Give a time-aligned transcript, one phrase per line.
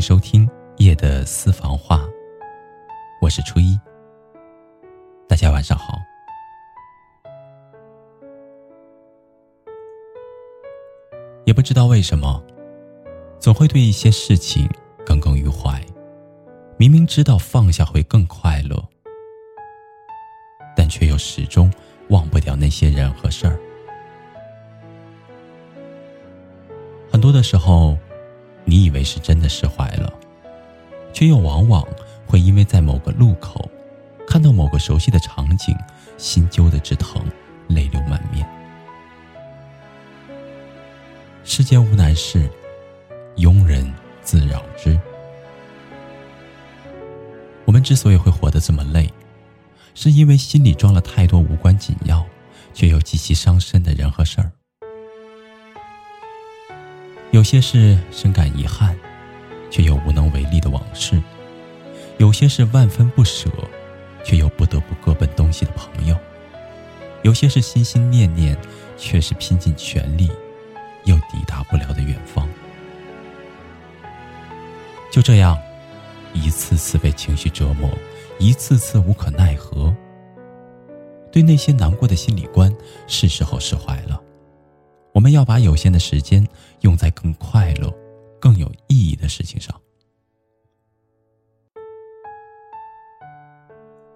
[0.00, 0.48] 收听
[0.78, 2.08] 夜的私房话，
[3.20, 3.78] 我是初一。
[5.28, 5.98] 大家晚上好。
[11.44, 12.42] 也不知道为什么，
[13.38, 14.66] 总会对一些事情
[15.04, 15.80] 耿耿于怀。
[16.78, 18.82] 明明知道放下会更快乐，
[20.74, 21.70] 但却又始终
[22.08, 23.60] 忘不掉那些人和事儿。
[27.12, 27.98] 很多的时候。
[28.70, 30.12] 你以为是真的释怀了，
[31.12, 31.84] 却又往往
[32.24, 33.68] 会因为在某个路口
[34.28, 35.76] 看到某个熟悉的场景，
[36.16, 37.20] 心揪得直疼，
[37.66, 38.48] 泪流满面。
[41.42, 42.48] 世间无难事，
[43.38, 44.96] 庸人自扰之。
[47.64, 49.12] 我们之所以会活得这么累，
[49.96, 52.24] 是因为心里装了太多无关紧要，
[52.72, 54.52] 却又极其伤身的人和事儿。
[57.40, 58.94] 有些事深感遗憾，
[59.70, 61.16] 却又无能为力的往事；
[62.18, 63.48] 有些是万分不舍，
[64.22, 66.14] 却又不得不各奔东西的朋友；
[67.22, 68.54] 有些是心心念念，
[68.98, 70.30] 却是拼尽全力
[71.04, 72.46] 又抵达不了的远方。
[75.10, 75.58] 就这样，
[76.34, 77.90] 一次次被情绪折磨，
[78.38, 79.96] 一次次无可奈何。
[81.32, 82.70] 对那些难过的心理关，
[83.06, 84.20] 是时候释怀了。
[85.12, 86.46] 我们要把有限的时间
[86.80, 87.90] 用在更快乐、
[88.40, 89.78] 更有意义的事情上。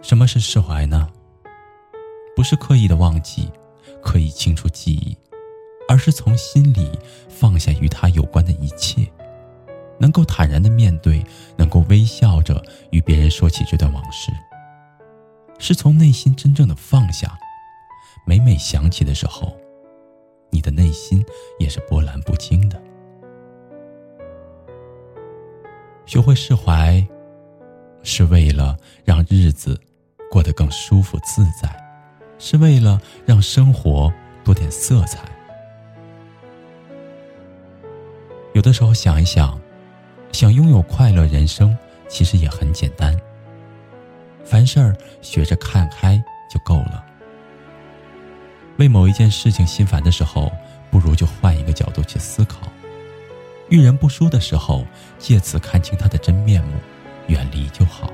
[0.00, 1.08] 什么是释怀呢？
[2.34, 3.50] 不是刻意的忘记、
[4.02, 5.16] 刻意清除记忆，
[5.88, 9.06] 而是从心里放下与他有关的一切，
[9.98, 11.24] 能够坦然的面对，
[11.56, 14.32] 能够微笑着与别人说起这段往事，
[15.58, 17.38] 是从内心真正的放下。
[18.26, 19.56] 每每想起的时候。
[20.52, 21.24] 你的内心
[21.58, 22.80] 也是波澜不惊的。
[26.06, 27.04] 学会释怀，
[28.02, 29.80] 是为了让日子
[30.30, 31.74] 过得更舒服自在，
[32.38, 34.12] 是为了让生活
[34.44, 35.20] 多点色彩。
[38.52, 39.58] 有的时候想一想，
[40.32, 41.76] 想拥有快乐人生，
[42.08, 43.18] 其实也很简单。
[44.44, 47.06] 凡事儿学着看开就够了。
[48.78, 50.50] 为某一件事情心烦的时候，
[50.90, 52.58] 不如就换一个角度去思考；
[53.68, 54.86] 遇人不淑的时候，
[55.18, 56.72] 借此看清他的真面目，
[57.28, 58.10] 远离就好。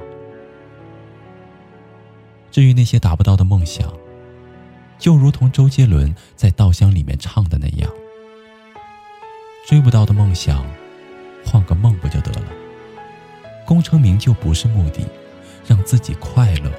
[2.50, 3.92] 至于那些达不到的梦想，
[4.98, 7.90] 就如同周杰伦在《稻香》里面唱的那样
[9.66, 10.66] ：“追不到的梦想，
[11.44, 12.46] 换个梦不就得了？
[13.64, 15.06] 功成名就不是目的，
[15.66, 16.72] 让自己快乐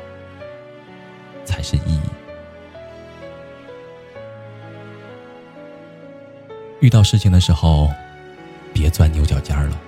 [1.46, 2.10] 才是意义。”
[6.82, 7.90] 遇到事情的时候，
[8.74, 9.82] 别钻牛角尖了，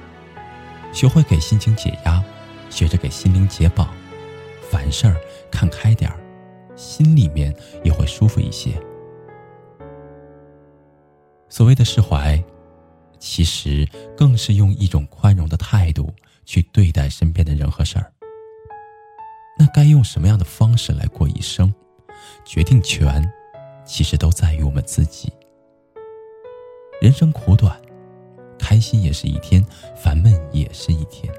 [0.94, 2.22] 学会给心情解压，
[2.70, 3.88] 学着给心灵解绑，
[4.70, 5.16] 凡事儿
[5.50, 6.20] 看开点儿，
[6.76, 8.72] 心里面也会舒服一些。
[11.48, 12.44] 所谓的释怀，
[13.20, 13.88] 其实
[14.18, 16.14] 更是用一种宽容的态度
[16.46, 18.12] 去对待身边的人和事儿。
[19.58, 21.74] 那该用什么样的方式来过一生，
[22.44, 23.32] 决定权，
[23.86, 25.32] 其实都在于我们自己。
[27.12, 27.78] 人生苦短，
[28.58, 29.62] 开心也是一天，
[29.98, 31.30] 烦闷也是一天。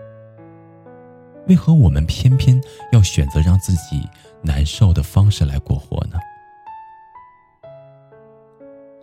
[1.48, 2.62] 为何我们偏偏
[2.92, 4.06] 要选择让自己
[4.42, 6.18] 难受的方式来过活呢？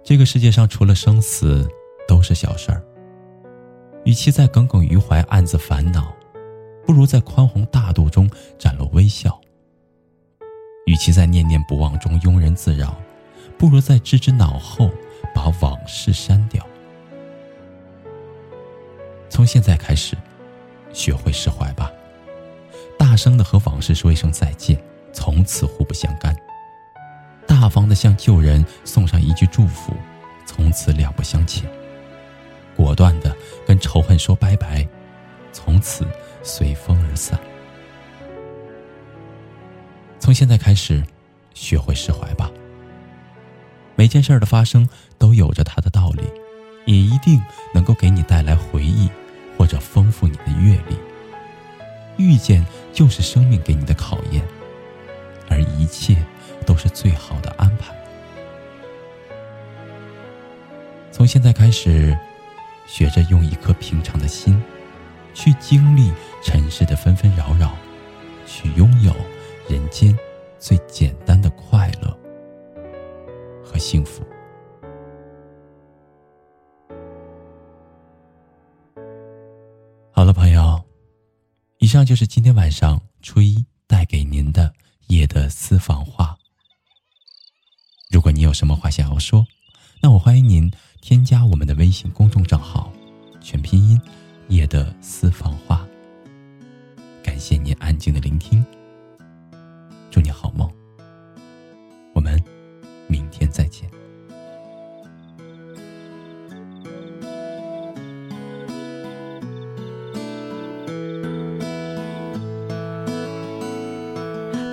[0.03, 1.67] 这个世界上除了生死，
[2.07, 2.83] 都是小事儿。
[4.05, 6.13] 与其在耿耿于怀、暗自烦恼，
[6.85, 9.41] 不如在宽宏大度中展露微笑。
[10.85, 12.95] 与其在念念不忘中庸人自扰，
[13.57, 14.91] 不如在置之脑后。
[15.39, 16.65] 把往事删掉，
[19.29, 20.17] 从现在开始，
[20.91, 21.89] 学会释怀吧。
[22.97, 24.77] 大声的和往事说一声再见，
[25.13, 26.33] 从此互不相干；
[27.47, 29.93] 大方的向旧人送上一句祝福，
[30.45, 31.63] 从此两不相欠；
[32.75, 33.33] 果断的
[33.65, 34.85] 跟仇恨说拜拜，
[35.53, 36.05] 从此
[36.43, 37.39] 随风而散。
[40.19, 41.01] 从现在开始，
[41.53, 42.51] 学会释怀吧。
[43.99, 44.87] 每件事儿的发生
[45.17, 46.23] 都有着它的道理，
[46.85, 47.43] 也一定
[47.73, 49.09] 能够给你带来回忆，
[49.57, 50.95] 或者丰富你的阅历。
[52.15, 54.41] 遇见就是生命给你的考验，
[55.49, 56.15] 而一切
[56.65, 57.93] 都是最好的安排。
[61.11, 62.17] 从现在开始，
[62.87, 64.63] 学着用一颗平常的心，
[65.33, 66.09] 去经历
[66.41, 67.75] 尘世的纷纷扰扰，
[68.47, 69.13] 去拥有
[69.67, 70.17] 人间
[70.57, 71.51] 最简单的。
[73.79, 74.23] 幸福。
[80.11, 80.79] 好了，朋友。
[81.79, 84.73] 以上就是今天晚上初一带给您的
[85.07, 86.37] 夜的私房话。
[88.11, 89.47] 如果你有什么话想要说，
[90.01, 92.91] 那我欢迎您添加我们的微信公众账号，
[93.39, 93.99] 全拼音
[94.49, 95.87] “夜的私房话”。
[97.23, 98.63] 感谢您安静的聆听，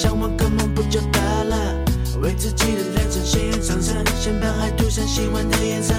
[0.00, 1.84] 想，往个梦不就得了？
[2.22, 5.92] 为自己的人生鲜艳上升，先把爱涂上喜欢的颜色。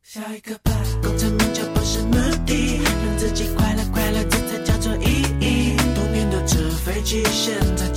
[0.00, 0.70] 下一个吧，
[1.02, 2.12] 功成名就不是目
[2.46, 5.76] 的，让自己快乐快乐，这才叫做意义。
[5.96, 7.88] 冬天的纸飞机，现在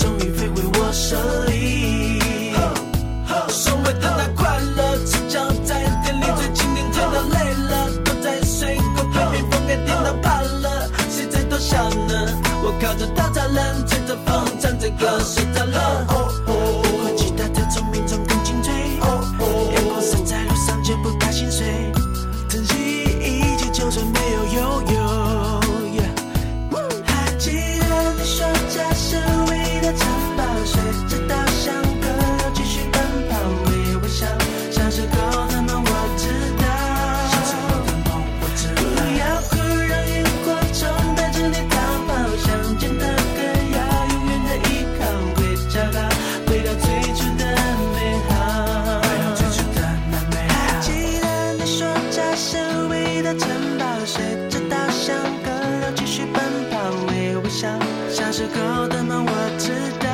[52.37, 52.55] 手
[52.87, 53.49] 唯一的城
[53.79, 56.39] 堡随着稻香河流继续奔
[56.69, 56.77] 跑。
[57.07, 57.67] 微微笑
[58.09, 60.06] 小时候的梦我知道